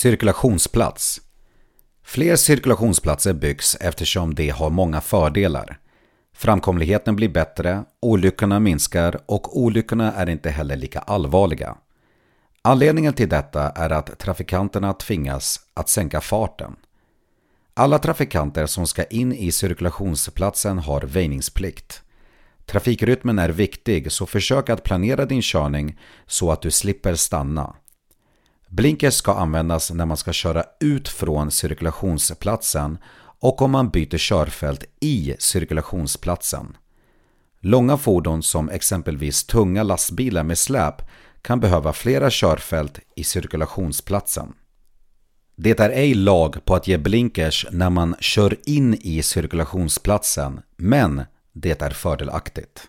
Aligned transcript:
Cirkulationsplats 0.00 1.20
Fler 2.04 2.36
cirkulationsplatser 2.36 3.32
byggs 3.32 3.76
eftersom 3.80 4.34
de 4.34 4.48
har 4.48 4.70
många 4.70 5.00
fördelar. 5.00 5.78
Framkomligheten 6.32 7.16
blir 7.16 7.28
bättre, 7.28 7.84
olyckorna 8.02 8.60
minskar 8.60 9.20
och 9.26 9.60
olyckorna 9.60 10.12
är 10.12 10.28
inte 10.28 10.50
heller 10.50 10.76
lika 10.76 10.98
allvarliga. 10.98 11.76
Anledningen 12.62 13.12
till 13.12 13.28
detta 13.28 13.70
är 13.70 13.90
att 13.90 14.18
trafikanterna 14.18 14.92
tvingas 14.92 15.60
att 15.74 15.88
sänka 15.88 16.20
farten. 16.20 16.76
Alla 17.74 17.98
trafikanter 17.98 18.66
som 18.66 18.86
ska 18.86 19.04
in 19.04 19.32
i 19.32 19.52
cirkulationsplatsen 19.52 20.78
har 20.78 21.00
väjningsplikt. 21.00 22.02
Trafikrytmen 22.66 23.38
är 23.38 23.48
viktig 23.48 24.12
så 24.12 24.26
försök 24.26 24.68
att 24.68 24.84
planera 24.84 25.24
din 25.24 25.42
körning 25.42 25.98
så 26.26 26.52
att 26.52 26.62
du 26.62 26.70
slipper 26.70 27.14
stanna. 27.14 27.74
Blinkers 28.72 29.14
ska 29.14 29.34
användas 29.34 29.90
när 29.90 30.06
man 30.06 30.16
ska 30.16 30.32
köra 30.32 30.64
ut 30.80 31.08
från 31.08 31.50
cirkulationsplatsen 31.50 32.98
och 33.40 33.62
om 33.62 33.70
man 33.70 33.90
byter 33.90 34.18
körfält 34.18 34.84
i 35.00 35.34
cirkulationsplatsen. 35.38 36.76
Långa 37.60 37.96
fordon 37.96 38.42
som 38.42 38.68
exempelvis 38.68 39.44
tunga 39.44 39.82
lastbilar 39.82 40.42
med 40.42 40.58
släp 40.58 40.94
kan 41.42 41.60
behöva 41.60 41.92
flera 41.92 42.30
körfält 42.30 42.98
i 43.16 43.24
cirkulationsplatsen. 43.24 44.52
Det 45.56 45.80
är 45.80 45.90
ej 45.90 46.14
lag 46.14 46.64
på 46.64 46.74
att 46.74 46.88
ge 46.88 46.98
blinkers 46.98 47.66
när 47.70 47.90
man 47.90 48.16
kör 48.20 48.56
in 48.66 48.94
i 48.94 49.22
cirkulationsplatsen, 49.22 50.60
men 50.76 51.22
det 51.52 51.82
är 51.82 51.90
fördelaktigt. 51.90 52.88